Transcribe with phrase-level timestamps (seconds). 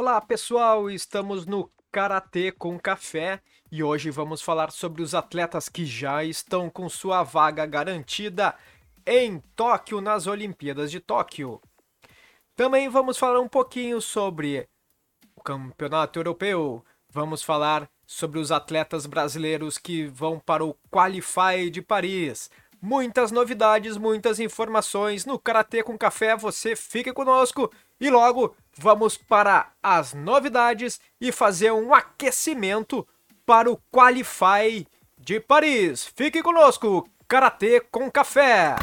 [0.00, 5.84] Olá pessoal, estamos no Karatê com Café e hoje vamos falar sobre os atletas que
[5.84, 8.54] já estão com sua vaga garantida
[9.04, 11.60] em Tóquio nas Olimpíadas de Tóquio.
[12.54, 14.68] Também vamos falar um pouquinho sobre
[15.34, 21.82] o Campeonato Europeu, vamos falar sobre os atletas brasileiros que vão para o Qualify de
[21.82, 22.48] Paris.
[22.80, 26.36] Muitas novidades, muitas informações no Karatê com Café.
[26.36, 33.06] Você fica conosco e logo vamos para as novidades e fazer um aquecimento
[33.44, 34.86] para o Qualify
[35.18, 36.06] de Paris.
[36.14, 38.76] Fique conosco, Karatê com Café.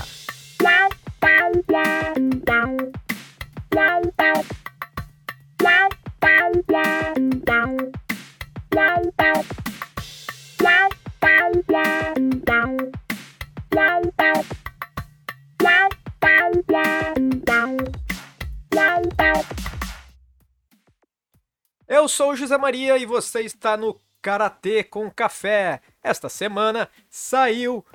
[21.86, 25.82] Eu sou José Maria e você está no Karatê com Café.
[26.02, 27.86] Esta semana saiu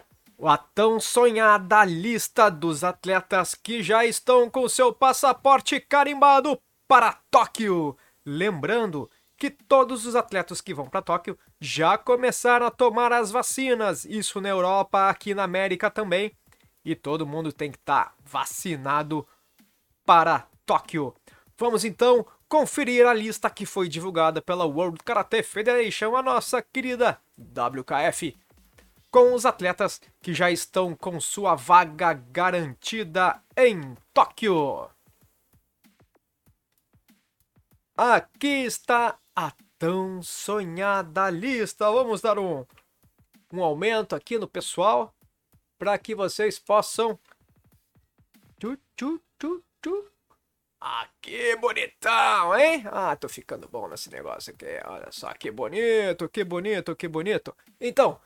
[0.43, 7.97] a tão sonhada lista dos atletas que já estão com seu passaporte carimbado para Tóquio.
[8.27, 9.11] Lembrando
[9.41, 14.39] que todos os atletas que vão para Tóquio já começaram a tomar as vacinas, isso
[14.39, 16.37] na Europa, aqui na América também,
[16.85, 19.27] e todo mundo tem que estar tá vacinado
[20.05, 21.15] para Tóquio.
[21.57, 27.19] Vamos então conferir a lista que foi divulgada pela World Karate Federation, a nossa querida
[27.39, 28.37] WKF,
[29.11, 34.91] com os atletas que já estão com sua vaga garantida em Tóquio.
[38.03, 41.85] Aqui está a tão sonhada lista.
[41.91, 42.65] Vamos dar um,
[43.53, 45.15] um aumento aqui no pessoal
[45.79, 47.21] para que vocês possam.
[48.59, 50.11] Tchu, tchu, tchu, tchu.
[50.81, 52.85] Ah, que bonitão, hein?
[52.91, 54.81] Ah, tô ficando bom nesse negócio aqui.
[54.87, 57.55] Olha só, que bonito, que bonito, que bonito.
[57.79, 58.19] Então,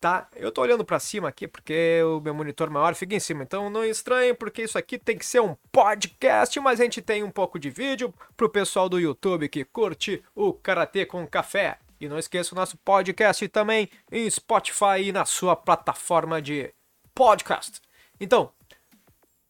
[0.00, 0.26] cata.
[0.34, 3.42] Eu tô olhando para cima aqui porque o meu monitor maior fica em cima.
[3.42, 7.22] Então não estranhe, porque isso aqui tem que ser um podcast, mas a gente tem
[7.22, 11.78] um pouco de vídeo pro pessoal do YouTube que curte o Karatê com Café.
[12.00, 16.72] E não esqueça o nosso podcast também em Spotify e na sua plataforma de
[17.14, 17.78] podcast.
[18.18, 18.50] Então,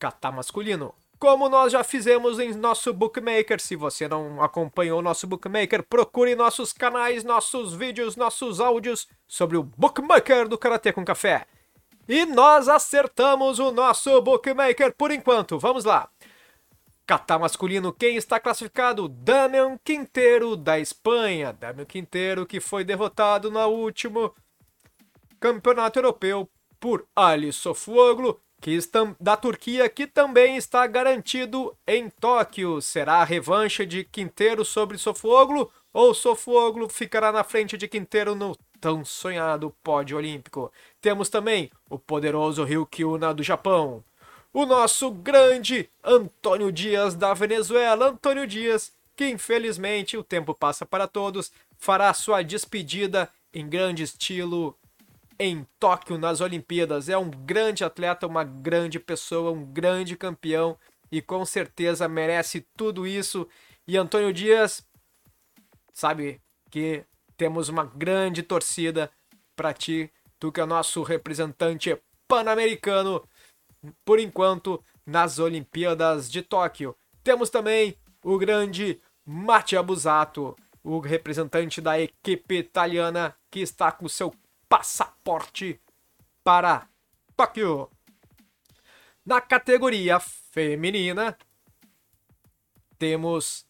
[0.01, 3.61] Catar Masculino, como nós já fizemos em nosso Bookmaker.
[3.61, 9.59] Se você não acompanhou o nosso Bookmaker, procure nossos canais, nossos vídeos, nossos áudios sobre
[9.59, 11.47] o Bookmaker do Karatê com Café.
[12.09, 15.59] E nós acertamos o nosso Bookmaker por enquanto.
[15.59, 16.09] Vamos lá.
[17.07, 19.07] Catar masculino, quem está classificado?
[19.07, 21.53] Damian Quinteiro, da Espanha.
[21.53, 24.35] Damian Quinteiro, que foi derrotado no último
[25.39, 26.49] campeonato europeu
[26.81, 28.79] por Ali Sofuoglu que
[29.19, 32.81] da Turquia, que também está garantido em Tóquio.
[32.83, 38.57] Será a revanche de Quinteiro sobre Sofoglu ou Sofoglu ficará na frente de Quinteiro no
[38.79, 40.71] tão sonhado pódio olímpico?
[41.01, 44.05] Temos também o poderoso Ryukyuna do Japão.
[44.53, 51.07] O nosso grande Antônio Dias da Venezuela, Antônio Dias, que infelizmente o tempo passa para
[51.07, 54.77] todos, fará sua despedida em grande estilo
[55.41, 57.09] em Tóquio nas Olimpíadas.
[57.09, 60.79] É um grande atleta, uma grande pessoa, um grande campeão
[61.11, 63.49] e com certeza merece tudo isso.
[63.89, 64.87] E Antônio Dias,
[65.95, 67.05] sabe que
[67.39, 69.11] temos uma grande torcida
[69.57, 73.27] para ti, tu que é nosso representante pan-americano
[74.05, 76.95] por enquanto nas Olimpíadas de Tóquio.
[77.25, 84.35] Temos também o grande Mattia Busato, o representante da equipe italiana que está com seu
[84.71, 85.81] passaporte
[86.45, 86.89] para
[87.37, 87.91] Tóquio.
[89.27, 91.37] Na categoria feminina,
[92.97, 93.67] temos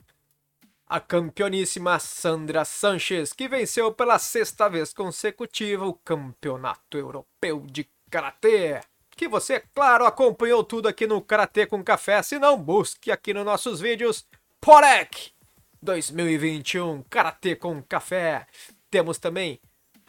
[0.86, 8.82] a campeoníssima Sandra Sanches, que venceu pela sexta vez consecutiva o Campeonato Europeu de Karatê.
[9.10, 13.44] Que você, claro, acompanhou tudo aqui no Karatê com Café, se não, busque aqui nos
[13.44, 14.26] nossos vídeos
[14.60, 15.32] Porek
[15.80, 18.46] 2021 Karatê com Café.
[18.90, 19.60] Temos também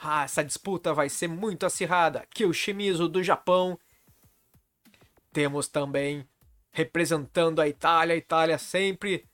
[0.04, 2.26] ah, essa disputa vai ser muito acirrada.
[2.52, 3.78] Shimizu do Japão.
[5.32, 6.28] Temos também
[6.72, 8.16] representando a Itália.
[8.16, 9.30] A Itália sempre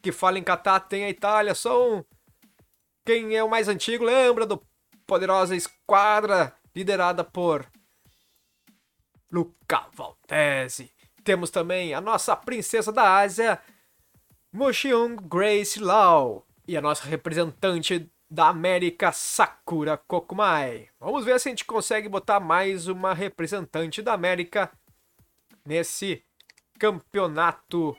[0.00, 1.54] que fala em kata tem a Itália.
[1.54, 2.06] São
[3.04, 4.62] quem é o mais antigo lembra do
[5.06, 7.70] poderosa esquadra liderada por
[9.30, 10.90] Luca Valtese.
[11.22, 13.60] Temos também a nossa princesa da Ásia,
[14.50, 16.46] Mushiung Grace Lau.
[16.66, 20.88] E a nossa representante da América Sakura Kokumai.
[21.00, 24.70] Vamos ver se a gente consegue botar mais uma representante da América
[25.64, 26.22] nesse
[26.78, 27.96] campeonato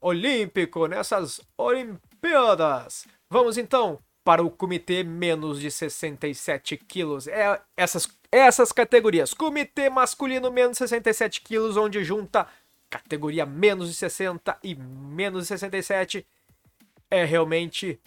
[0.00, 3.06] olímpico nessas Olimpíadas.
[3.28, 7.26] Vamos então para o comitê menos de 67 quilos.
[7.26, 9.32] É essas, essas categorias.
[9.32, 12.46] Comitê masculino menos de 67 quilos, onde junta
[12.90, 16.26] categoria menos de 60 e menos de 67.
[17.10, 18.00] É realmente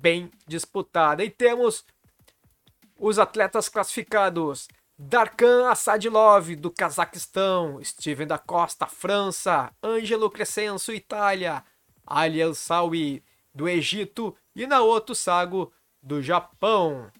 [0.00, 1.24] bem disputada.
[1.24, 1.84] E temos
[2.98, 4.68] os atletas classificados.
[4.98, 11.64] Darkan Assadilov, do Cazaquistão, Steven da Costa, França, Ângelo Crescenso, Itália,
[12.06, 13.24] Ali Sawi,
[13.54, 17.10] do Egito e Naoto Sago, do Japão.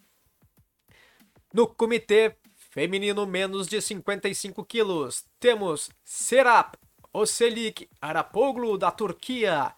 [1.55, 6.77] No comitê feminino menos de 55 quilos, temos Serap
[7.13, 9.75] Oselik Arapoglu, da Turquia,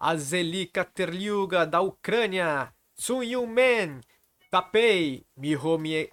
[0.00, 4.00] Azelika Terliuga, da Ucrânia, Sun Men,
[4.50, 6.10] Tapei, Mihomi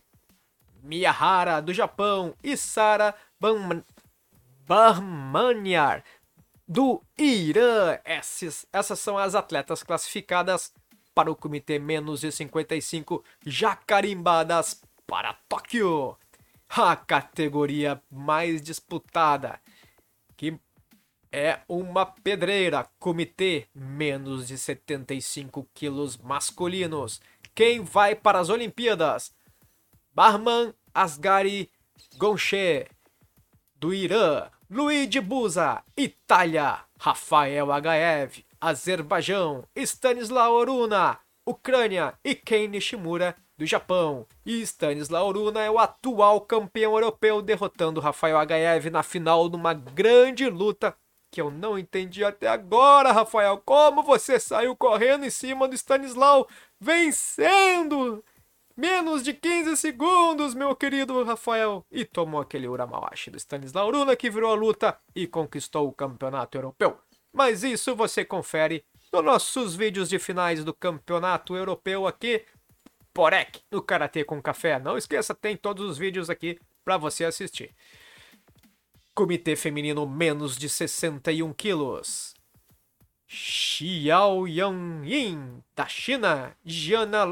[0.83, 3.15] Miyahara, do Japão, e Sara
[4.67, 6.03] Bahmanyar,
[6.67, 7.97] do Irã.
[8.03, 10.73] Essas, essas são as atletas classificadas
[11.15, 16.17] para o comitê menos de 55, já carimbadas para Tóquio.
[16.69, 19.59] A categoria mais disputada,
[20.35, 20.59] que
[21.31, 27.21] é uma pedreira, comitê menos de 75 quilos masculinos.
[27.53, 29.33] Quem vai para as Olimpíadas?
[30.13, 31.69] Barman Asgari
[32.17, 32.87] Gonche,
[33.75, 43.65] do Irã, Luigi Busa, Itália, Rafael Agaev, Azerbaijão, Stanislaw Oruna, Ucrânia e Ken Nishimura, do
[43.65, 44.25] Japão.
[44.45, 50.49] E Stanislaw Oruna é o atual campeão europeu, derrotando Rafael Agaev na final numa grande
[50.49, 50.95] luta
[51.31, 53.61] que eu não entendi até agora, Rafael.
[53.65, 56.47] Como você saiu correndo em cima do Stanislaw,
[56.79, 58.23] vencendo
[58.77, 61.83] Menos de 15 segundos, meu querido Rafael.
[61.91, 66.59] E tomou aquele Uramawashi do Stanislau Uruna que virou a luta e conquistou o campeonato
[66.59, 66.95] europeu.
[67.33, 72.45] Mas isso você confere nos nossos vídeos de finais do campeonato europeu aqui.
[73.11, 74.77] Porek, no Karatê com Café.
[74.77, 77.73] Não esqueça, tem todos os vídeos aqui para você assistir.
[79.17, 82.35] Comitê Feminino menos de 61 quilos.
[83.27, 87.25] Xiao Yang da China, Jana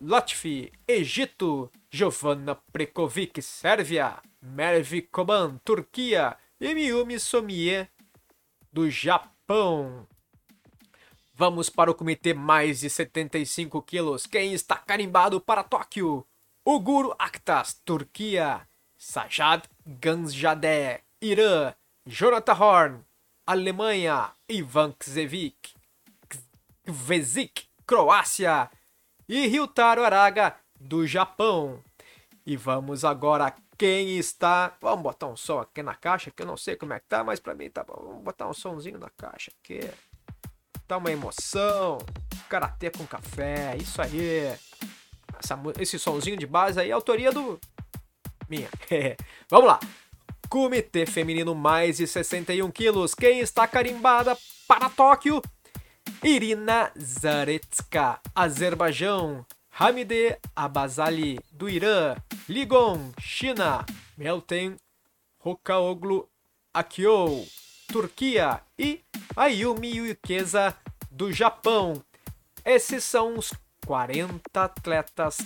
[0.00, 7.88] Lotfi, Egito, Giovanna Prekovic, Sérvia, Mervi Koban, Turquia e Miyumi Somie,
[8.72, 10.06] do Japão.
[11.34, 14.24] Vamos para o comitê mais de 75 quilos.
[14.24, 16.24] Quem está carimbado para Tóquio?
[16.64, 18.64] Uguru Aktas, Turquia.
[18.96, 21.74] Sajad Ganjadeh, Irã.
[22.06, 23.04] Jonathan Horn,
[23.46, 24.32] Alemanha.
[24.46, 25.74] Ivan Kzevic,
[26.84, 28.70] Kvezik, Croácia
[29.26, 31.82] e Ryutaro Araga, do Japão.
[32.44, 34.76] E vamos agora quem está.
[34.82, 37.24] Vamos botar um som aqui na caixa, que eu não sei como é que tá,
[37.24, 37.96] mas pra mim tá bom.
[37.96, 39.80] Vamos botar um somzinho na caixa aqui.
[40.86, 41.96] Tá uma emoção.
[42.50, 44.54] Karatê com café, isso aí.
[45.38, 47.58] Essa, esse somzinho de base aí é autoria do.
[48.46, 48.68] Minha.
[49.48, 49.80] vamos lá.
[50.54, 53.12] Comitê Feminino mais de 61 quilos.
[53.12, 55.42] Quem está carimbada para Tóquio?
[56.22, 59.44] Irina Zaretska, Azerbaijão,
[59.76, 62.14] Hamide Abazali, do Irã,
[62.48, 63.84] Ligon, China,
[64.16, 64.76] Meltem
[65.42, 66.28] Hokaoglu
[66.72, 67.44] Akio,
[67.88, 69.00] Turquia e
[69.34, 70.72] Ayumi Yukeza,
[71.10, 72.00] do Japão.
[72.64, 73.52] Esses são os
[73.84, 75.38] 40 atletas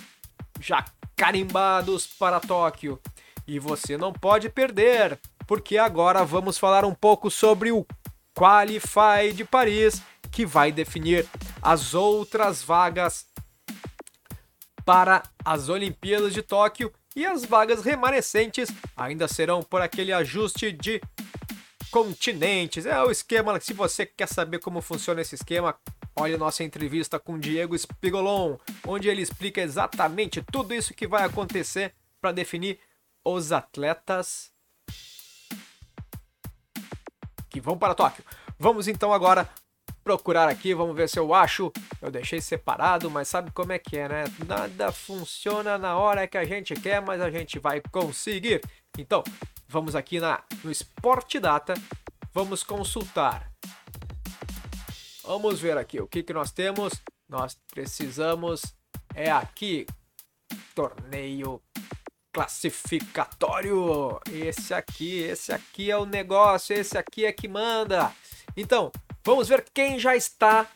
[0.60, 0.84] já
[1.16, 3.00] carimbados para Tóquio.
[3.48, 7.86] E você não pode perder, porque agora vamos falar um pouco sobre o
[8.38, 11.26] Qualify de Paris que vai definir
[11.62, 13.24] as outras vagas
[14.84, 21.00] para as Olimpíadas de Tóquio e as vagas remanescentes ainda serão por aquele ajuste de
[21.90, 22.84] continentes.
[22.84, 25.74] É o esquema, se você quer saber como funciona esse esquema,
[26.14, 31.94] olhe nossa entrevista com Diego Spigolon, onde ele explica exatamente tudo isso que vai acontecer
[32.20, 32.78] para definir
[33.34, 34.50] os atletas
[37.50, 38.24] que vão para Tóquio.
[38.58, 39.48] Vamos então agora
[40.02, 41.72] procurar aqui, vamos ver se eu acho.
[42.00, 44.24] Eu deixei separado, mas sabe como é que é, né?
[44.46, 48.62] Nada funciona na hora que a gente quer, mas a gente vai conseguir.
[48.96, 49.22] Então,
[49.66, 51.74] vamos aqui na, no Sport Data,
[52.32, 53.52] vamos consultar.
[55.22, 56.94] Vamos ver aqui o que, que nós temos.
[57.28, 58.62] Nós precisamos
[59.14, 59.86] é aqui
[60.74, 61.60] torneio
[62.38, 64.20] classificatório.
[64.30, 68.12] Esse aqui, esse aqui é o negócio, esse aqui é que manda.
[68.56, 68.90] Então,
[69.28, 70.66] Vamos ver quem já está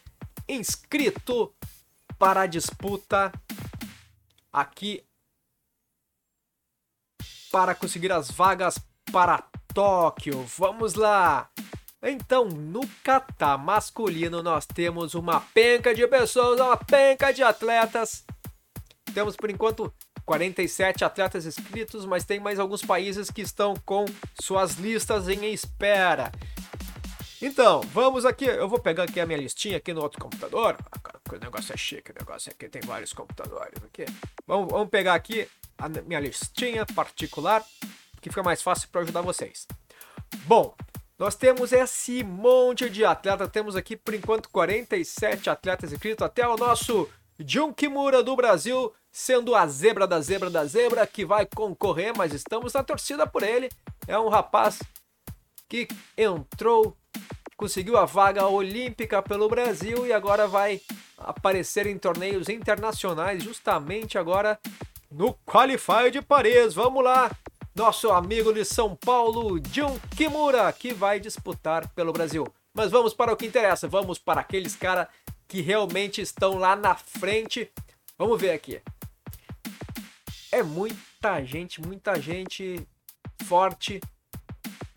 [0.47, 1.55] inscrito
[2.19, 3.33] para a disputa
[4.53, 5.03] aqui
[7.51, 8.75] para conseguir as vagas
[9.11, 9.43] para
[9.73, 10.45] Tóquio.
[10.59, 11.49] Vamos lá!
[12.03, 18.23] Então, no Catar masculino, nós temos uma penca de pessoas, uma penca de atletas.
[19.15, 19.91] Temos por enquanto
[20.33, 24.07] 47 atletas inscritos, mas tem mais alguns países que estão com
[24.41, 26.33] suas listas em espera.
[27.43, 28.47] Então, vamos aqui.
[28.47, 30.79] Eu vou pegar aqui a minha listinha aqui no outro computador.
[31.31, 34.07] O negócio é chique, o negócio aqui tem vários computadores aqui.
[34.47, 35.47] Vamos, vamos pegar aqui
[35.77, 37.63] a minha listinha particular,
[38.23, 39.67] que fica mais fácil para ajudar vocês.
[40.47, 40.75] Bom,
[41.19, 43.47] nós temos esse monte de atleta.
[43.47, 46.25] Temos aqui, por enquanto, 47 atletas inscritos.
[46.25, 47.07] Até o nosso
[47.39, 52.33] Jun Kimura do Brasil, sendo a zebra da zebra da zebra, que vai concorrer, mas
[52.33, 53.69] estamos na torcida por ele.
[54.09, 54.81] É um rapaz
[55.69, 56.97] que entrou,
[57.57, 60.81] conseguiu a vaga olímpica pelo Brasil e agora vai
[61.19, 64.59] aparecer em torneios internacionais, justamente agora
[65.11, 66.75] no Qualify de Paris.
[66.75, 67.31] Vamos lá!
[67.75, 72.47] nosso amigo de São Paulo, Jun Kimura, que vai disputar pelo Brasil.
[72.75, 75.09] Mas vamos para o que interessa, vamos para aqueles caras
[75.49, 77.71] que realmente estão lá na frente.
[78.19, 78.81] Vamos ver aqui.
[80.53, 82.87] É muita gente, muita gente
[83.45, 84.01] forte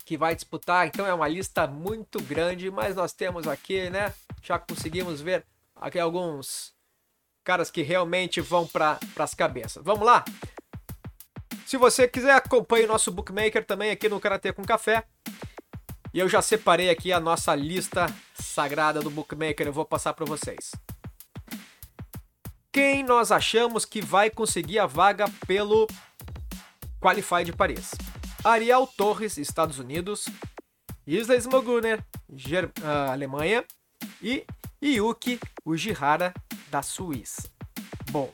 [0.04, 4.12] que vai disputar, então é uma lista muito grande, mas nós temos aqui, né?
[4.42, 6.74] Já conseguimos ver aqui alguns
[7.42, 9.82] caras que realmente vão para as cabeças.
[9.82, 10.22] Vamos lá?
[11.64, 15.04] Se você quiser, acompanhe o nosso bookmaker também aqui no Karatê com Café.
[16.12, 20.26] E eu já separei aqui a nossa lista sagrada do bookmaker, eu vou passar para
[20.26, 20.70] vocês.
[22.76, 25.86] Quem nós achamos que vai conseguir a vaga pelo
[27.00, 27.92] Qualify de Paris?
[28.44, 30.26] Ariel Torres, Estados Unidos,
[31.06, 33.64] Isla Smoguner, Ger uh, Alemanha
[34.20, 34.44] e
[34.82, 36.34] Yuki Ujihara,
[36.68, 37.50] da Suíça.
[38.10, 38.30] Bom,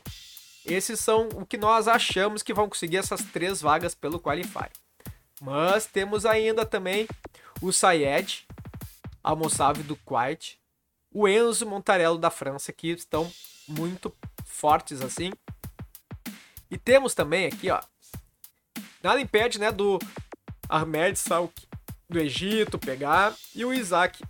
[0.65, 4.67] esses são o que nós achamos que vão conseguir essas três vagas pelo Qualify.
[5.41, 7.07] Mas temos ainda também
[7.61, 8.45] o Sayed,
[9.23, 10.59] a Mossave do Kuwait,
[11.09, 13.31] o Enzo Montarello da França, que estão
[13.69, 14.13] muito
[14.63, 15.33] fortes assim.
[16.71, 17.81] E temos também aqui, ó,
[19.03, 19.99] nada impede, né, do
[20.69, 21.53] Ahmed Salk
[22.09, 24.23] do Egito pegar e o Isaac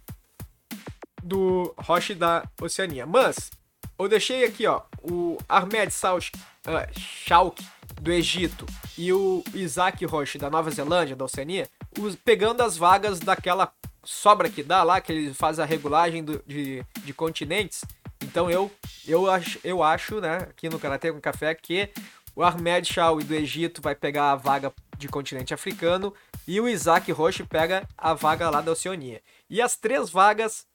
[1.22, 3.06] do Roche da Oceania.
[3.06, 3.52] Mas
[4.00, 6.32] eu deixei aqui, ó, o Ahmed Salk,
[6.66, 7.56] uh,
[8.02, 8.66] do Egito
[8.98, 13.72] e o Isaac Roche da Nova Zelândia, da Oceania, os, pegando as vagas daquela
[14.04, 17.86] sobra que dá lá, que eles fazem a regulagem do, de, de continentes.
[18.34, 18.72] Então eu,
[19.08, 21.92] eu, acho, eu acho, né, aqui no Karatê com Café, que
[22.36, 26.12] o Ahmed Shaw do Egito vai pegar a vaga de continente africano
[26.48, 29.22] e o Isaac Roche pega a vaga lá da Oceania.
[29.48, 30.66] E as três vagas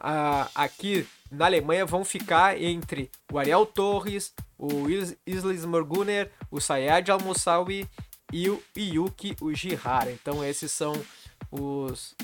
[0.00, 4.88] uh, aqui na Alemanha vão ficar entre o Ariel Torres, o
[5.24, 7.88] Islis Morguner, o Sayed Al-Moussawi
[8.32, 10.10] e o Yuki Ujihara.
[10.10, 10.92] Então esses são
[11.52, 12.16] os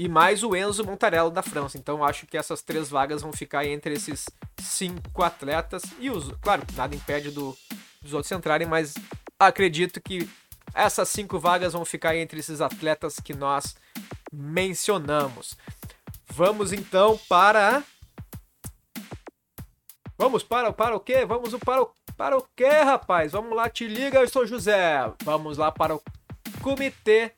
[0.00, 1.76] e mais o Enzo Montarello da França.
[1.76, 4.24] Então acho que essas três vagas vão ficar entre esses
[4.58, 7.54] cinco atletas e os, claro, nada impede do,
[8.00, 8.94] dos outros entrarem, mas
[9.38, 10.26] acredito que
[10.72, 13.76] essas cinco vagas vão ficar entre esses atletas que nós
[14.32, 15.54] mencionamos.
[16.30, 17.82] Vamos então para
[20.16, 21.26] Vamos para, para o quê?
[21.26, 23.32] Vamos para o, para o quê, rapaz?
[23.32, 25.12] Vamos lá, te liga, eu sou José.
[25.24, 26.02] Vamos lá para o
[26.62, 27.34] comitê.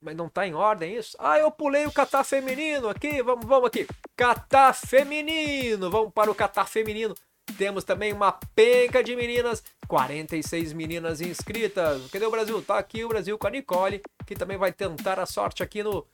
[0.00, 1.16] Mas não tá em ordem isso?
[1.18, 3.22] Ah, eu pulei o catar feminino aqui.
[3.22, 3.86] Vamos, vamos aqui.
[4.16, 5.90] Catar feminino.
[5.90, 7.14] Vamos para o catar feminino.
[7.58, 12.10] Temos também uma penca de meninas, 46 meninas inscritas.
[12.10, 12.62] Cadê o Brasil?
[12.62, 16.06] Tá aqui o Brasil com a Nicole, que também vai tentar a sorte aqui no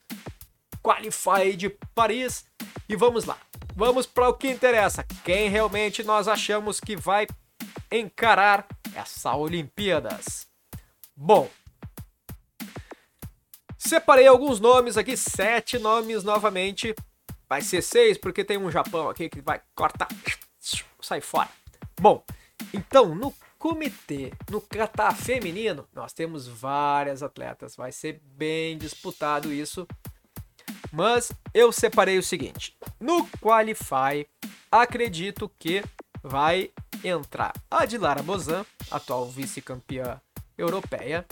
[0.83, 2.45] Qualify de Paris.
[2.89, 3.37] E vamos lá.
[3.75, 5.05] Vamos para o que interessa.
[5.23, 7.27] Quem realmente nós achamos que vai
[7.91, 10.47] encarar essa Olimpíadas?
[11.15, 11.49] Bom,
[13.87, 16.93] separei alguns nomes aqui, sete nomes novamente.
[17.49, 20.09] Vai ser seis, porque tem um Japão aqui que vai cortar,
[21.01, 21.49] sai fora.
[21.99, 22.23] Bom,
[22.73, 27.75] então no comitê, no kata feminino, nós temos várias atletas.
[27.75, 29.87] Vai ser bem disputado isso.
[30.91, 34.27] Mas eu separei o seguinte: no Qualify,
[34.71, 35.83] acredito que
[36.21, 36.71] vai
[37.03, 40.19] entrar a Dilara Bozan, atual vice-campeã
[40.57, 41.25] europeia.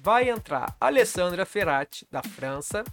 [0.00, 2.84] Vai entrar Alessandra Ferrati, da França.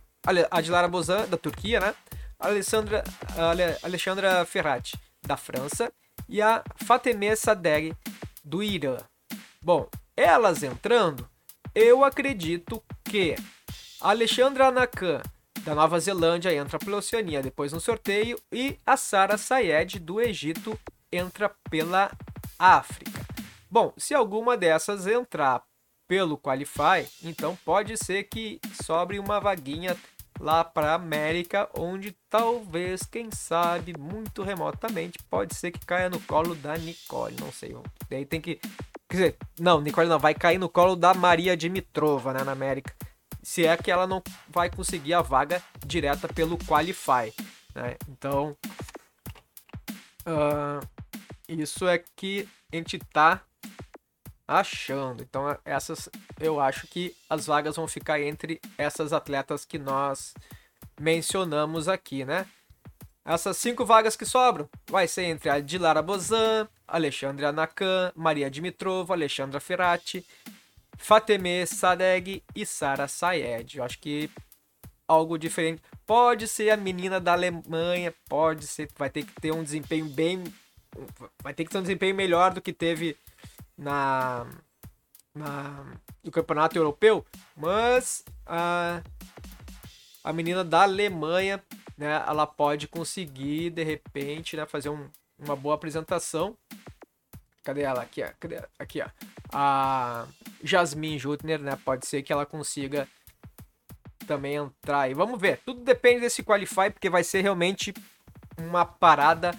[0.49, 1.95] A Dilara Bozan, da Turquia, né?
[2.39, 3.03] Alessandra,
[3.37, 5.91] a Alexandra Ferrati, da França.
[6.27, 7.95] E a Fatemeh Sadegh,
[8.43, 8.97] do Irã.
[9.61, 11.29] Bom, elas entrando,
[11.73, 13.35] eu acredito que
[14.01, 15.21] Alexandra Anakan
[15.61, 20.79] da Nova Zelândia entra pela Oceania depois no sorteio e a Sara Sayed do Egito
[21.11, 22.11] entra pela
[22.57, 23.25] África.
[23.69, 25.63] Bom, se alguma dessas entrar
[26.07, 29.95] pelo Qualify, então pode ser que sobre uma vaguinha
[30.39, 36.55] lá para América, onde talvez, quem sabe, muito remotamente, pode ser que caia no colo
[36.55, 37.75] da Nicole, não sei.
[38.09, 38.59] Daí tem que
[39.07, 42.93] quer dizer, não, Nicole não vai cair no colo da Maria Dimitrova, né, na América.
[43.41, 47.31] Se é que ela não vai conseguir a vaga direta pelo Qualify,
[47.75, 47.95] né?
[48.09, 48.57] Então,
[50.25, 50.85] uh,
[51.47, 53.43] isso é que a gente tá
[54.47, 55.23] achando.
[55.23, 56.09] Então, essas
[56.39, 60.33] eu acho que as vagas vão ficar entre essas atletas que nós
[60.99, 62.45] mencionamos aqui, né?
[63.23, 69.13] Essas cinco vagas que sobram vai ser entre a Dilara Bozan, Alexandra Nakan, Maria Dimitrova,
[69.13, 70.25] Alexandra Ferrati,
[70.97, 73.77] Fateme Sadeg e Sara Sayed.
[73.77, 74.29] Eu acho que
[75.07, 75.81] algo diferente.
[76.05, 80.43] Pode ser a menina da Alemanha, pode ser, vai ter que ter um desempenho bem
[81.43, 83.17] vai ter que ter um desempenho melhor do que teve
[83.77, 84.47] na,
[85.33, 85.85] na
[86.23, 89.01] no campeonato europeu, mas a,
[90.23, 91.63] a menina da Alemanha,
[91.97, 96.57] né, ela pode conseguir de repente, né, fazer um, uma boa apresentação.
[97.63, 98.01] Cadê ela?
[98.01, 98.29] Aqui, ó.
[98.39, 98.61] Cadê?
[98.79, 99.09] Aqui, ó.
[99.53, 100.27] A
[100.63, 103.07] Jasmine Jutner, né, pode ser que ela consiga
[104.25, 105.09] também entrar.
[105.09, 105.61] E vamos ver.
[105.65, 107.93] Tudo depende desse qualify, porque vai ser realmente
[108.57, 109.51] uma parada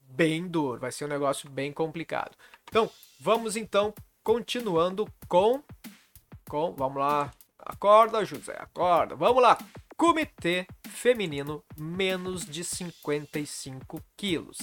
[0.00, 2.32] bem duro, vai ser um negócio bem complicado.
[2.68, 5.62] Então, vamos então continuando com
[6.48, 7.32] com, vamos lá.
[7.58, 9.16] Acorda, José, acorda.
[9.16, 9.58] Vamos lá.
[9.96, 14.58] Comitê feminino menos de 55 quilos.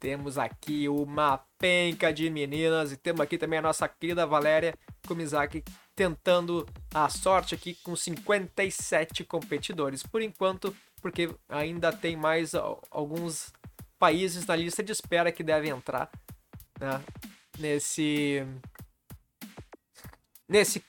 [0.00, 4.74] Temos aqui uma penca de meninas e temos aqui também a nossa querida Valéria
[5.06, 5.64] Kumizaki
[5.94, 6.64] tentando
[6.94, 10.02] a sorte aqui com 57 competidores.
[10.02, 12.54] Por enquanto, porque ainda tem mais
[12.90, 13.52] alguns
[13.98, 16.08] países na lista de espera que devem entrar
[16.80, 17.02] né,
[17.58, 18.44] nesse
[20.48, 20.82] nesse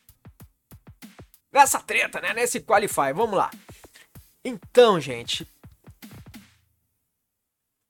[1.52, 3.14] nessa treta, né, nesse qualify.
[3.14, 3.50] Vamos lá.
[4.44, 5.48] Então, gente,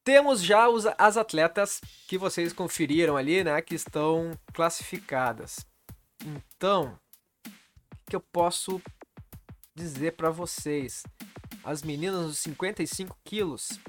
[0.04, 5.66] temos já os, as atletas que vocês conferiram ali, né, que estão classificadas.
[6.26, 6.98] Então,
[7.46, 8.82] o que eu posso
[9.76, 11.04] dizer para vocês?
[11.64, 13.80] As meninas dos 55 quilos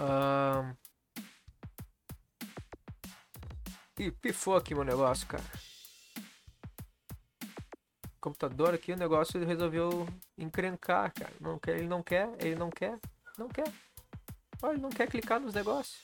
[0.00, 0.79] Uh...
[4.00, 5.44] Ih, pifou aqui meu negócio, cara.
[8.18, 10.08] Computador aqui, o negócio resolveu
[10.38, 11.34] encrencar, cara.
[11.38, 12.98] Não quer, ele não quer, ele não quer,
[13.36, 13.70] não quer.
[14.62, 16.02] Olha, ele não quer clicar nos negócios.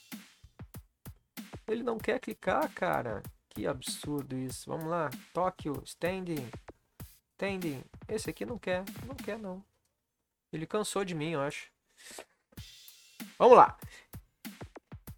[1.66, 3.22] Ele não quer clicar, cara.
[3.48, 4.68] Que absurdo isso.
[4.68, 5.08] Vamos lá.
[5.32, 6.50] Tóquio, standing.
[7.32, 7.82] Standing.
[8.10, 8.84] Esse aqui não quer.
[9.06, 9.64] Não quer, não.
[10.52, 11.72] Ele cansou de mim, eu acho.
[13.38, 13.74] Vamos lá.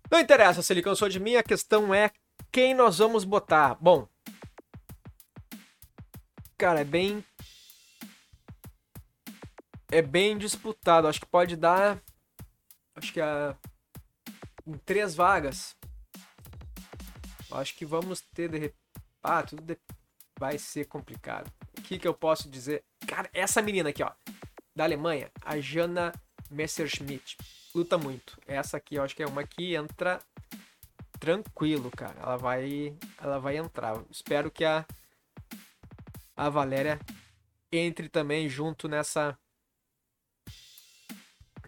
[0.09, 2.13] Não interessa se ele cansou de mim, a questão é
[2.51, 3.75] quem nós vamos botar.
[3.81, 4.09] Bom,
[6.57, 7.25] cara, é bem.
[9.91, 11.09] É bem disputado.
[11.09, 12.01] Acho que pode dar.
[12.95, 13.57] Acho que a.
[14.67, 15.77] Em três vagas.
[17.51, 18.75] Acho que vamos ter de
[19.23, 19.79] Ah, tudo de...
[20.39, 21.51] vai ser complicado.
[21.79, 22.85] O que, que eu posso dizer?
[23.07, 24.13] Cara, essa menina aqui, ó.
[24.77, 26.13] Da Alemanha, a Jana
[26.51, 27.37] Messerschmidt
[27.75, 28.39] luta muito.
[28.47, 30.21] Essa aqui eu acho que é uma que entra
[31.19, 32.19] tranquilo, cara.
[32.21, 34.03] Ela vai, ela vai entrar.
[34.11, 34.87] Espero que a
[36.39, 37.01] a Valéria
[37.73, 39.37] entre também junto nessa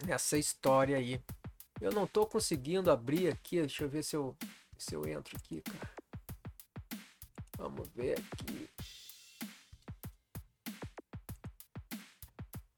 [0.06, 1.20] nessa história aí.
[1.80, 4.36] Eu não tô conseguindo abrir aqui, deixa eu ver se eu
[4.78, 5.90] se eu entro aqui, cara.
[7.58, 8.70] Vamos ver aqui.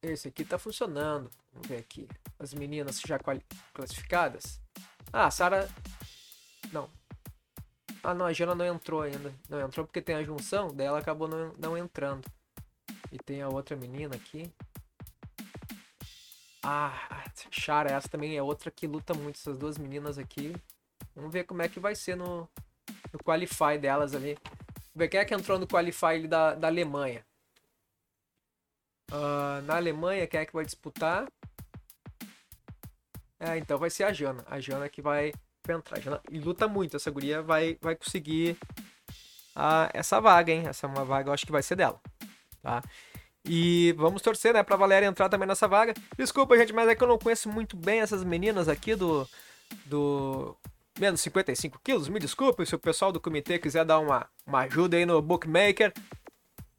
[0.00, 1.30] Esse aqui tá funcionando.
[1.52, 2.08] Vamos ver aqui.
[2.38, 3.20] As meninas já
[3.72, 4.60] classificadas.
[5.12, 5.68] Ah, Sara.
[8.02, 9.32] Ah, não, a Jana não entrou ainda.
[9.48, 12.26] Não entrou porque tem a junção, daí ela acabou não, não entrando.
[13.12, 14.50] E tem a outra menina aqui.
[16.62, 19.36] Ah, Chara, essa também é outra que luta muito.
[19.36, 20.54] Essas duas meninas aqui.
[21.14, 22.48] Vamos ver como é que vai ser no,
[23.12, 24.36] no Qualify delas ali.
[24.44, 27.24] Vamos ver quem é que entrou no Qualify da, da Alemanha.
[29.10, 31.30] Uh, na Alemanha, quem é que vai disputar?
[33.38, 34.44] É, então vai ser a Jana.
[34.46, 35.32] A Jana que vai,
[35.66, 36.20] vai entrar.
[36.30, 36.96] E luta muito.
[36.96, 38.56] Essa guria vai, vai conseguir
[39.54, 40.64] a, essa vaga, hein?
[40.66, 42.00] Essa é uma vaga, eu acho que vai ser dela.
[42.62, 42.82] Tá?
[43.44, 45.94] E vamos torcer, né, pra Valéria entrar também nessa vaga.
[46.16, 49.28] Desculpa, gente, mas é que eu não conheço muito bem essas meninas aqui do.
[49.86, 50.56] do.
[50.98, 52.08] Menos 55 quilos.
[52.08, 55.92] Me desculpe se o pessoal do comitê quiser dar uma, uma ajuda aí no Bookmaker.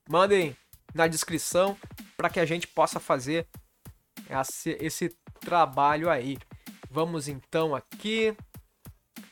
[0.07, 0.55] Mandem
[0.93, 1.75] na descrição
[2.15, 3.47] para que a gente possa fazer
[4.29, 6.37] esse, esse trabalho aí.
[6.89, 8.35] Vamos então aqui.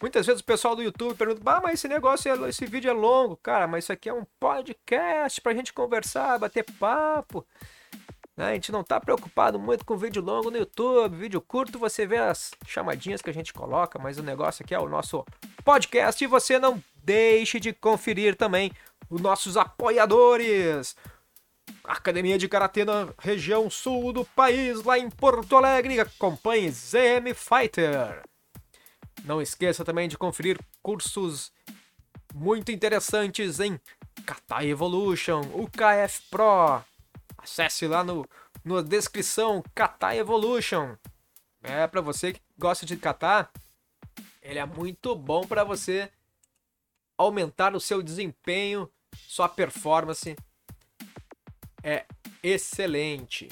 [0.02, 2.94] Muitas vezes o pessoal do YouTube pergunta, ah, mas esse negócio, é, esse vídeo é
[2.94, 3.38] longo.
[3.38, 7.46] Cara, mas isso aqui é um podcast pra gente conversar, bater papo.
[8.36, 8.50] Né?
[8.50, 11.18] A gente não tá preocupado muito com vídeo longo no YouTube.
[11.18, 14.80] Vídeo curto, você vê as chamadinhas que a gente coloca, mas o negócio aqui é
[14.80, 15.24] o nosso
[15.64, 16.24] podcast.
[16.24, 18.72] E você não deixe de conferir também
[19.10, 20.96] os nossos apoiadores.
[21.84, 26.00] Academia de Karatê na região sul do país, lá em Porto Alegre.
[26.00, 28.31] Acompanhe ZM Fighter.
[29.24, 31.52] Não esqueça também de conferir cursos
[32.34, 33.80] muito interessantes em
[34.26, 36.84] Kata Evolution, UKF Pro.
[37.38, 38.28] Acesse lá no,
[38.64, 40.96] na descrição Kata Evolution.
[41.64, 43.48] É para você que gosta de kata,
[44.42, 46.12] ele é muito bom para você
[47.16, 48.90] aumentar o seu desempenho,
[49.28, 50.36] sua performance
[51.84, 52.06] é
[52.42, 53.48] excelente.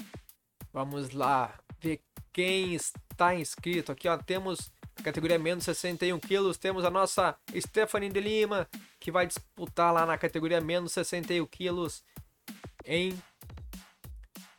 [0.74, 2.02] Vamos lá ver
[2.34, 4.72] quem está inscrito aqui, ó, temos
[5.04, 8.68] categoria menos 61 quilos, temos a nossa Stephanie de Lima,
[9.00, 12.04] que vai disputar lá na categoria menos 61 quilos
[12.86, 13.18] em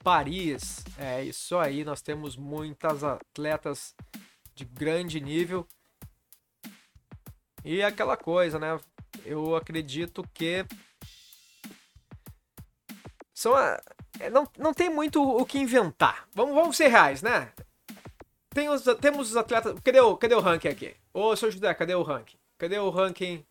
[0.03, 0.85] Paris.
[0.99, 3.95] É isso aí, nós temos muitas atletas
[4.55, 5.67] de grande nível.
[7.65, 8.79] E aquela coisa, né?
[9.25, 10.65] Eu acredito que
[13.35, 13.81] são a...
[14.19, 16.29] É, não, não tem muito o que inventar.
[16.35, 17.53] Vamos, vamos ser reais, né?
[18.53, 19.79] Tem os, temos os atletas.
[19.83, 20.97] Cadê o, cadê o ranking aqui?
[21.15, 22.37] Ô, seu José, cadê o ranking?
[22.59, 23.45] Cadê o ranking?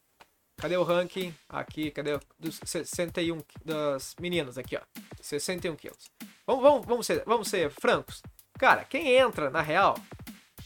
[0.58, 1.34] Cadê o ranking?
[1.48, 2.20] Aqui, cadê?
[2.38, 4.82] Dos 61 das meninas aqui, ó.
[5.22, 6.12] 61 quilos.
[6.46, 8.22] Vamos, vamos, vamos, ser, vamos ser francos.
[8.58, 9.96] Cara, quem entra na real,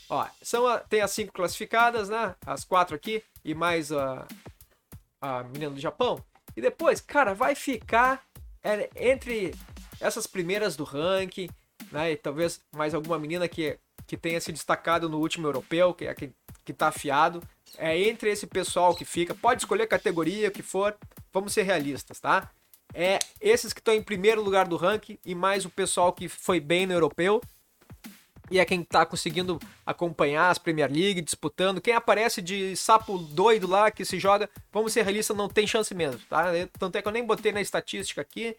[0.10, 2.36] ó, são a, tem as cinco classificadas, né?
[2.44, 4.28] As quatro aqui e mais a,
[5.22, 6.24] a menina do Japão.
[6.58, 8.24] E depois, cara, vai ficar
[8.64, 9.54] é, entre
[10.02, 11.50] essas primeiras do ranking,
[11.92, 12.14] né?
[12.14, 16.14] E talvez mais alguma menina que que tenha se destacado no último europeu, que é
[16.14, 16.32] que,
[16.64, 17.42] que tá afiado.
[17.78, 20.96] É entre esse pessoal que fica, pode escolher categoria que for,
[21.32, 22.50] vamos ser realistas, tá?
[22.94, 26.60] É esses que estão em primeiro lugar do ranking e mais o pessoal que foi
[26.60, 27.42] bem no europeu.
[28.52, 31.82] E é quem está conseguindo acompanhar as Premier League, disputando.
[31.82, 35.96] Quem aparece de sapo doido lá que se joga, vamos ser realistas, não tem chance
[35.96, 36.52] mesmo, tá?
[36.78, 38.56] Tanto é que eu nem botei na estatística aqui.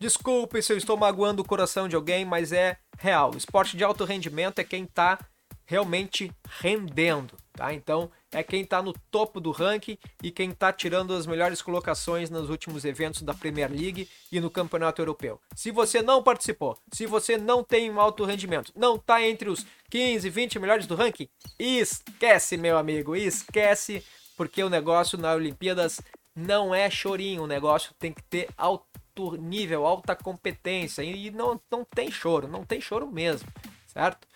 [0.00, 3.32] Desculpe se eu estou magoando o coração de alguém, mas é real.
[3.36, 5.18] Esporte de alto rendimento é quem está
[5.64, 7.74] realmente rendendo, tá?
[7.74, 12.30] Então é quem está no topo do ranking e quem está tirando as melhores colocações
[12.30, 15.40] nos últimos eventos da Premier League e no Campeonato Europeu.
[15.56, 19.66] Se você não participou, se você não tem um alto rendimento, não está entre os
[19.90, 24.04] 15, 20 melhores do ranking, esquece, meu amigo, esquece,
[24.36, 26.00] porque o negócio na Olimpíadas
[26.34, 28.87] não é chorinho, o negócio tem que ter alto
[29.18, 31.02] alto nível, alta competência.
[31.02, 33.48] E não, não tem choro, não tem choro mesmo,
[33.86, 34.26] certo?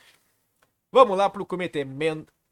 [0.91, 1.87] Vamos lá para o comitê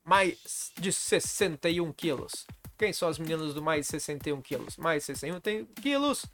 [0.05, 2.47] mais de 61 quilos.
[2.79, 4.77] Quem são as meninas do mais de 61 quilos?
[4.77, 6.25] Mais 61 quilos.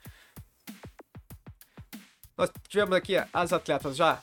[2.37, 4.23] Nós tivemos aqui as atletas já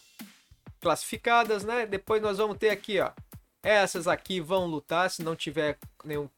[0.79, 1.85] classificadas, né?
[1.85, 3.11] Depois nós vamos ter aqui, ó.
[3.61, 6.29] Essas aqui vão lutar se não tiver nenhum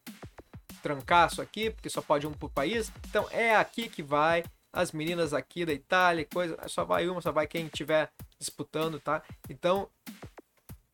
[0.82, 2.92] trancaço aqui, porque só pode um por país.
[3.10, 4.44] Então é aqui que vai
[4.76, 9.24] as meninas aqui da Itália, coisa, só vai uma, só vai quem estiver disputando, tá?
[9.50, 9.90] Então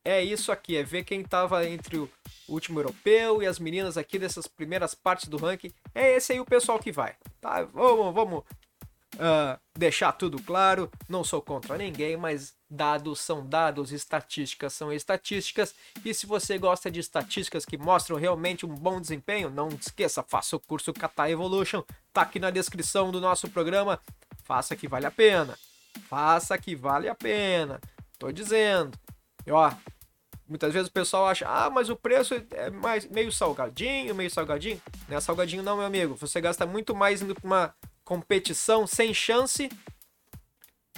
[0.05, 2.09] é isso aqui, é ver quem estava entre o
[2.47, 5.73] último europeu e as meninas aqui dessas primeiras partes do ranking.
[5.95, 7.63] É esse aí o pessoal que vai, tá?
[7.63, 8.43] Vamos, vamos
[9.21, 10.91] uh, deixar tudo claro.
[11.07, 15.75] Não sou contra ninguém, mas dados são dados, estatísticas são estatísticas.
[16.03, 20.55] E se você gosta de estatísticas que mostram realmente um bom desempenho, não esqueça, faça
[20.55, 21.83] o curso Kata Evolution.
[22.11, 23.99] Tá aqui na descrição do nosso programa.
[24.43, 25.57] Faça que vale a pena.
[26.09, 27.79] Faça que vale a pena.
[28.17, 28.97] Tô dizendo.
[29.45, 29.71] E ó,
[30.47, 34.81] muitas vezes o pessoal acha, ah, mas o preço é mais meio salgadinho, meio salgadinho.
[35.07, 36.15] Não é salgadinho não, meu amigo.
[36.15, 37.75] Você gasta muito mais indo pra uma
[38.11, 39.69] competição sem chance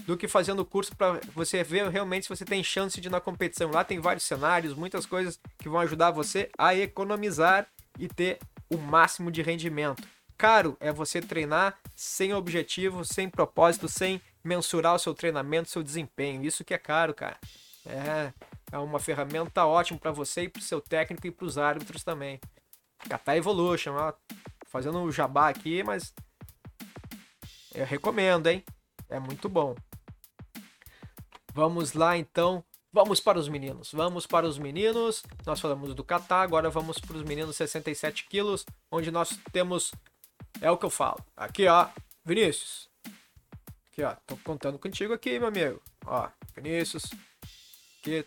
[0.08, 3.21] do que fazendo curso para você ver realmente se você tem chance de ir na
[3.21, 3.69] competição.
[3.69, 7.67] Lá tem vários cenários, muitas coisas que vão ajudar você a economizar
[7.99, 10.02] e ter o máximo de rendimento.
[10.36, 16.43] Caro é você treinar sem objetivo, sem propósito, sem mensurar o seu treinamento, seu desempenho.
[16.43, 17.38] Isso que é caro, cara.
[17.86, 18.34] É,
[18.71, 22.04] é uma ferramenta ótima para você e para o seu técnico e para os árbitros
[22.04, 22.41] também.
[23.08, 24.13] Catar Evolution, ó,
[24.65, 26.12] fazendo o jabá aqui, mas
[27.73, 28.63] eu recomendo, hein?
[29.09, 29.75] É muito bom.
[31.53, 32.63] Vamos lá então.
[32.91, 33.91] Vamos para os meninos.
[33.91, 35.23] Vamos para os meninos.
[35.45, 39.91] Nós falamos do Catar, agora vamos para os meninos 67 quilos, onde nós temos.
[40.62, 41.23] É o que eu falo.
[41.36, 41.88] Aqui, ó.
[42.23, 42.89] Vinícius.
[43.91, 44.15] Aqui, ó.
[44.27, 45.81] Tô contando contigo aqui, meu amigo.
[46.05, 47.05] Ó, Vinícius.
[47.99, 48.25] Aqui.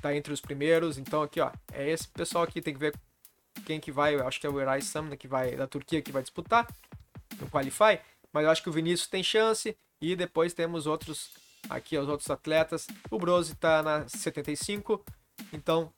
[0.00, 0.96] Tá entre os primeiros.
[0.96, 1.50] Então, aqui, ó.
[1.72, 2.62] É esse pessoal aqui.
[2.62, 2.94] Tem que ver
[3.64, 6.22] quem que vai, acho que é o Eray Samna que vai da Turquia que vai
[6.22, 6.66] disputar
[7.40, 7.98] no Qualify,
[8.34, 11.30] mas eu acho que o Vinícius tem chance e depois temos outros
[11.70, 12.88] aqui os outros atletas.
[13.08, 15.02] O Brose está na 75,
[15.52, 15.92] então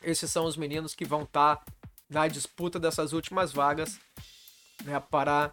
[0.00, 1.64] esses são os meninos que vão estar tá
[2.08, 3.98] na disputa dessas últimas vagas
[4.84, 5.52] né, para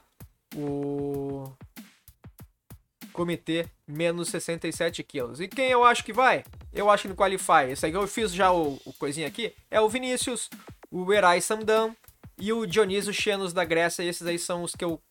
[0.55, 1.51] o
[3.11, 5.41] comitê menos 67 quilos.
[5.41, 6.43] E quem eu acho que vai?
[6.71, 9.81] Eu acho que no Qualify, esse aí eu fiz já o, o coisinha aqui, é
[9.81, 10.47] o Vinícius,
[10.91, 11.95] o Erai Samdan
[12.37, 14.03] e o Dionísio Xenos da Grécia.
[14.03, 15.01] Esses aí são os que eu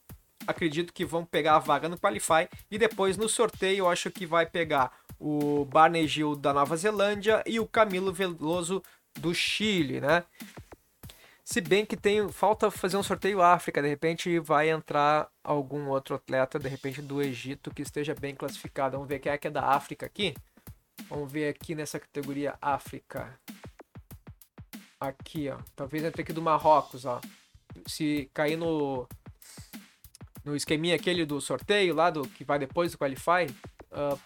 [0.46, 2.48] acredito que vão pegar a vaga no Qualify.
[2.70, 7.58] E depois no sorteio acho que vai pegar o Barney Gil da Nova Zelândia e
[7.58, 8.82] o Camilo Veloso
[9.18, 10.24] do Chile, né?
[11.44, 16.16] Se bem que tem falta fazer um sorteio África, de repente vai entrar algum outro
[16.16, 18.96] atleta, de repente do Egito que esteja bem classificado.
[18.96, 20.34] Vamos ver quem é que é da África aqui.
[21.08, 23.38] Vamos ver aqui nessa categoria África.
[24.98, 25.58] Aqui, ó.
[25.76, 27.20] Talvez entre aqui do Marrocos, ó.
[27.86, 29.06] Se cair no
[30.46, 33.52] no esqueminha aquele do sorteio lá do que vai depois do qualify,
[33.90, 34.18] uh,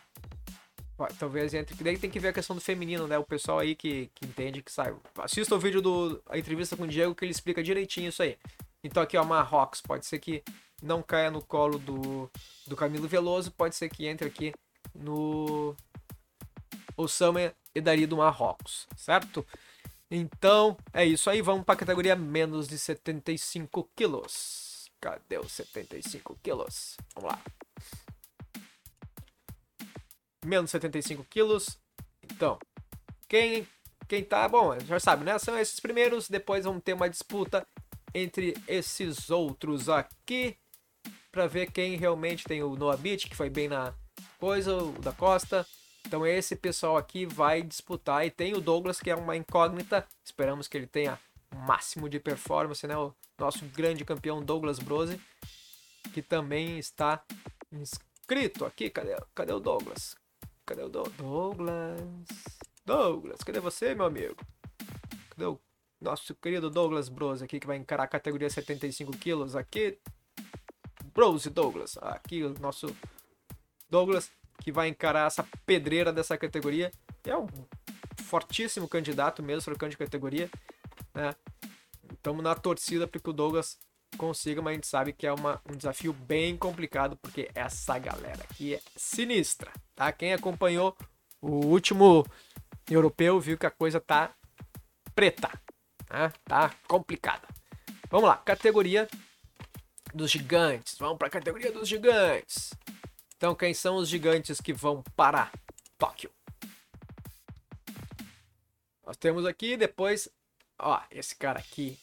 [1.18, 1.74] talvez entre.
[1.82, 3.16] Daí tem que ver a questão do feminino, né?
[3.16, 4.94] O pessoal aí que, que entende que sai.
[5.18, 8.36] Assista o vídeo do a entrevista com o Diego que ele explica direitinho isso aí.
[8.84, 10.42] Então aqui ó, Marrocos, pode ser que
[10.82, 12.30] não caia no colo do,
[12.66, 14.52] do Camilo Veloso, pode ser que entre aqui
[14.94, 15.74] no
[16.98, 19.46] Osama Edari do Marrocos, certo?
[20.10, 24.69] Então é isso aí, vamos para a categoria menos de 75 quilos.
[25.00, 26.96] Cadê os 75 quilos?
[27.14, 27.42] Vamos lá
[30.44, 31.78] menos 75 quilos.
[32.24, 32.58] Então,
[33.28, 33.66] quem,
[34.08, 35.38] quem tá, bom, já sabe, né?
[35.38, 37.66] São esses primeiros, depois vamos ter uma disputa
[38.14, 40.56] entre esses outros aqui
[41.30, 43.94] para ver quem realmente tem o Noah Beach, que foi bem na
[44.38, 45.66] coisa, o da Costa.
[46.06, 50.06] Então esse pessoal aqui vai disputar e tem o Douglas que é uma incógnita.
[50.24, 51.18] Esperamos que ele tenha
[51.54, 52.94] o máximo de performance, né?
[53.40, 55.20] Nosso grande campeão Douglas Brose,
[56.12, 57.24] que também está
[57.72, 58.90] inscrito aqui.
[58.90, 60.14] Cadê, cadê o Douglas?
[60.66, 62.00] Cadê o Douglas?
[62.84, 64.36] Douglas, cadê você, meu amigo?
[65.30, 65.58] Cadê o
[66.00, 69.98] nosso querido Douglas Bros aqui que vai encarar a categoria 75 quilos aqui?
[71.12, 72.94] Brose Douglas, aqui o nosso
[73.88, 74.30] Douglas
[74.62, 76.92] que vai encarar essa pedreira dessa categoria.
[77.24, 77.46] É um
[78.22, 80.50] fortíssimo candidato mesmo, trocando de categoria,
[81.14, 81.34] né?
[82.20, 83.78] Estamos na torcida para que o Douglas
[84.18, 88.44] consiga, mas a gente sabe que é uma, um desafio bem complicado, porque essa galera
[88.44, 90.12] aqui é sinistra, tá?
[90.12, 90.94] Quem acompanhou
[91.40, 92.26] o último
[92.90, 94.34] europeu viu que a coisa tá
[95.14, 95.50] preta,
[96.10, 96.30] né?
[96.44, 97.48] tá complicada.
[98.10, 99.08] Vamos lá, categoria
[100.12, 100.98] dos gigantes.
[100.98, 102.74] Vamos para a categoria dos gigantes.
[103.34, 105.50] Então, quem são os gigantes que vão para
[105.96, 106.30] Tóquio?
[109.06, 110.28] Nós temos aqui depois,
[110.80, 111.98] ó, esse cara aqui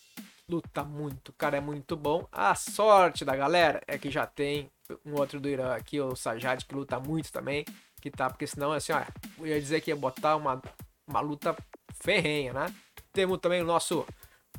[0.49, 2.27] luta muito, o cara é muito bom.
[2.31, 4.71] A sorte da galera é que já tem
[5.05, 7.65] um outro do Irã aqui, o Sajad, que luta muito também,
[8.01, 9.03] que tá, porque senão, assim, ó,
[9.39, 10.61] eu ia dizer que ia botar uma,
[11.05, 11.55] uma luta
[12.01, 12.73] ferrenha, né?
[13.11, 14.05] Temos também o nosso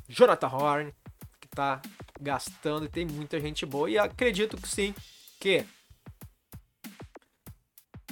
[0.07, 0.93] Jonathan Horn,
[1.41, 1.81] que tá
[2.19, 4.93] gastando e tem muita gente boa, e acredito que sim,
[5.39, 5.65] que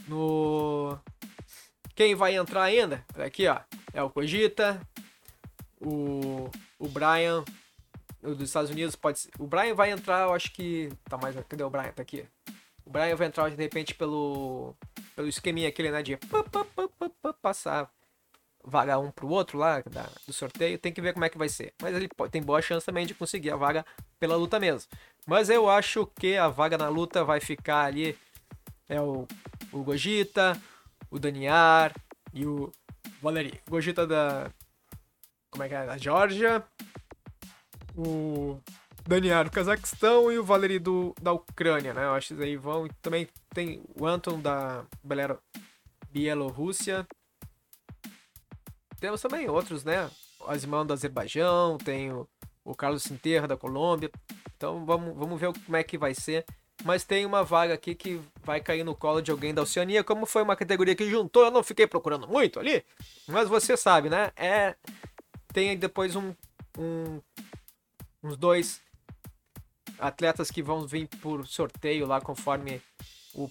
[0.07, 0.97] no...
[1.93, 3.59] Quem vai entrar ainda, aqui ó,
[3.91, 4.79] é o Cogita,
[5.81, 7.43] o, o Brian
[8.21, 9.31] dos Estados Unidos pode ser.
[9.39, 10.89] O Brian vai entrar, eu acho que.
[11.05, 11.35] Tá mais.
[11.47, 11.91] Cadê o Brian?
[11.91, 12.25] Tá aqui.
[12.85, 14.75] O Brian vai entrar de repente pelo.
[15.15, 16.01] pelo esqueminha aquele, né?
[16.01, 16.17] De
[17.41, 17.91] passar
[18.67, 20.77] vaga um pro outro lá da, do sorteio.
[20.77, 21.73] Tem que ver como é que vai ser.
[21.81, 23.85] Mas ele tem boa chance também de conseguir a vaga
[24.19, 24.89] pela luta mesmo.
[25.25, 28.17] Mas eu acho que a vaga na luta vai ficar ali.
[28.89, 29.27] É o,
[29.71, 30.59] o Gogita,
[31.09, 31.93] o Daniar
[32.33, 32.71] e o
[33.21, 33.61] Valeri.
[33.69, 34.51] Gogita da.
[35.51, 35.85] Como é que é?
[35.85, 36.63] Da Georgia
[37.97, 38.59] o
[39.07, 42.05] Daniel do Cazaquistão e o Valery do, da Ucrânia, né?
[42.05, 42.87] Eu acho que aí vão.
[43.01, 44.85] Também tem o Anton da
[46.11, 47.07] Bielorrússia.
[48.99, 50.09] Temos também outros, né?
[50.39, 52.27] O Azimão do Azerbaijão, tem o,
[52.63, 54.11] o Carlos Sinterra da Colômbia.
[54.55, 56.45] Então vamos, vamos ver como é que vai ser.
[56.83, 60.03] Mas tem uma vaga aqui que vai cair no colo de alguém da Oceania.
[60.03, 62.85] Como foi uma categoria que juntou, eu não fiquei procurando muito ali.
[63.27, 64.31] Mas você sabe, né?
[64.35, 64.75] É.
[65.57, 66.35] Tem depois um,
[66.77, 67.19] um
[68.23, 68.79] uns dois
[69.97, 72.79] atletas que vão vir por sorteio lá conforme
[73.33, 73.49] o,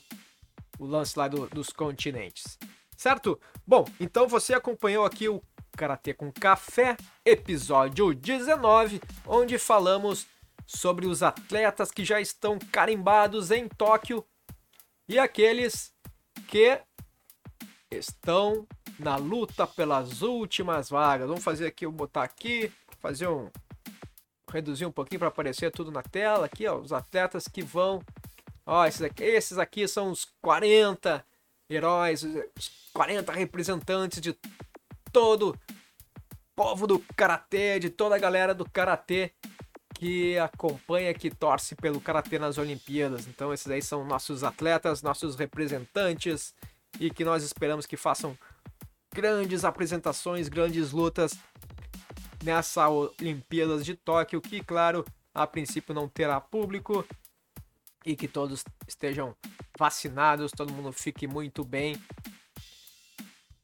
[0.79, 2.57] o lance lá do, dos continentes.
[2.97, 3.41] Certo?
[3.67, 5.43] Bom, então você acompanhou aqui o
[5.77, 10.29] Karatê com Café, episódio 19, onde falamos
[10.65, 14.25] sobre os atletas que já estão carimbados em Tóquio
[15.09, 15.93] e aqueles
[16.47, 16.81] que
[17.97, 18.67] estão
[18.99, 21.29] na luta pelas últimas vagas.
[21.29, 23.51] Vamos fazer aqui, eu botar aqui fazer um
[24.51, 28.01] reduzir um pouquinho para aparecer tudo na tela aqui, ó, os atletas que vão,
[28.65, 31.25] ó, esses aqui, esses aqui são os 40
[31.69, 34.37] heróis, os 40 representantes de
[35.13, 35.59] todo
[36.55, 39.33] povo do karatê, de toda a galera do karatê
[39.95, 43.27] que acompanha, que torce pelo karatê nas Olimpíadas.
[43.27, 46.55] Então esses aí são nossos atletas, nossos representantes
[46.99, 48.37] e que nós esperamos que façam
[49.15, 51.39] grandes apresentações, grandes lutas
[52.43, 57.05] nessa Olimpíadas de Tóquio, que claro, a princípio não terá público
[58.05, 59.35] e que todos estejam
[59.79, 62.01] vacinados, todo mundo fique muito bem.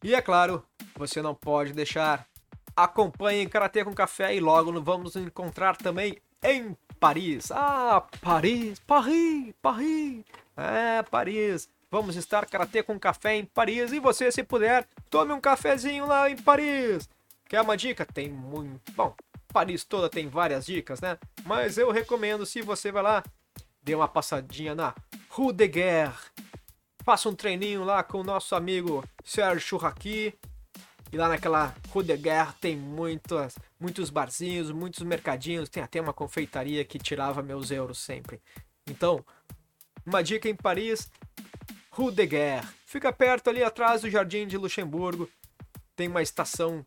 [0.03, 0.65] E é claro,
[0.97, 2.27] você não pode deixar.
[2.75, 7.53] Acompanhe Karatê com Café e logo vamos nos encontrar também em Paris.
[7.53, 10.25] Ah, Paris, Paris, Paris.
[10.57, 11.69] É, Paris.
[11.93, 16.31] Vamos estar Karatê com Café em Paris e você, se puder, tome um cafezinho lá
[16.31, 17.07] em Paris.
[17.47, 18.07] Quer uma dica?
[18.07, 18.81] Tem muito.
[18.93, 19.15] Bom,
[19.53, 21.19] Paris toda tem várias dicas, né?
[21.45, 23.23] Mas eu recomendo, se você vai lá,
[23.83, 24.95] dê uma passadinha na
[25.29, 26.15] Rue de Guerre.
[27.05, 30.33] Faça um treininho lá com o nosso amigo Sérgio Churraqui.
[31.13, 35.69] E lá naquela Rue de Guerre tem muitas, muitos barzinhos, muitos mercadinhos.
[35.69, 38.41] Tem até uma confeitaria que tirava meus euros sempre.
[38.89, 39.23] Então,
[40.07, 41.11] uma dica em Paris,
[41.95, 42.67] Rue de Guerre.
[42.87, 45.29] Fica perto ali atrás do Jardim de Luxemburgo.
[45.95, 46.85] Tem uma estação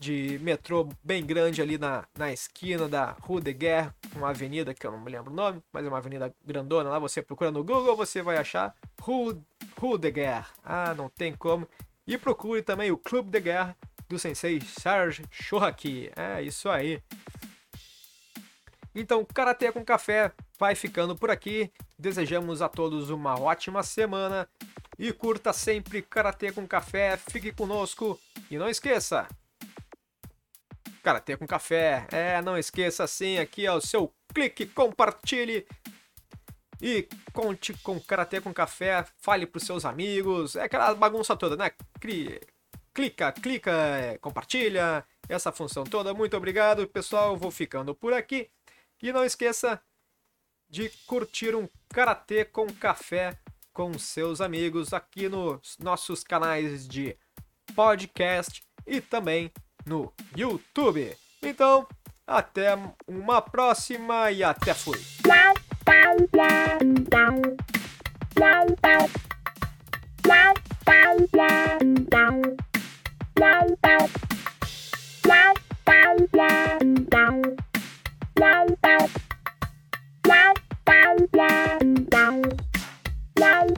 [0.00, 4.84] de metrô bem grande ali na, na esquina da Rue de Guerre, uma avenida que
[4.84, 6.98] eu não me lembro o nome, mas é uma avenida grandona lá.
[6.98, 9.40] Você procura no Google, você vai achar Rue,
[9.78, 10.46] Rue de Guerre.
[10.64, 11.68] Ah, não tem como.
[12.04, 13.76] E procure também o Clube de Guerre
[14.08, 16.10] do sensei Serge Churraqui.
[16.16, 17.00] É isso aí.
[19.00, 21.70] Então, Karatê com Café vai ficando por aqui.
[21.96, 24.48] Desejamos a todos uma ótima semana
[24.98, 27.16] e curta sempre Karatê com Café.
[27.16, 28.18] Fique conosco
[28.50, 29.28] e não esqueça,
[31.00, 32.08] Karatê com Café.
[32.10, 35.64] É, não esqueça assim aqui é o seu clique, compartilhe
[36.82, 41.56] e conte com Karatê com Café, fale para os seus amigos, é aquela bagunça toda,
[41.56, 41.70] né?
[42.92, 46.12] Clica, clica, compartilha, essa função toda.
[46.12, 47.36] Muito obrigado, pessoal.
[47.36, 48.50] Vou ficando por aqui.
[49.02, 49.80] E não esqueça
[50.68, 53.38] de curtir um Karatê com Café
[53.72, 57.16] com seus amigos aqui nos nossos canais de
[57.74, 59.52] podcast e também
[59.86, 61.16] no YouTube.
[61.40, 61.86] Então,
[62.26, 62.70] até
[63.06, 64.98] uma próxima e até fui.
[65.24, 65.58] Wow.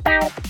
[0.04, 0.49] Bye.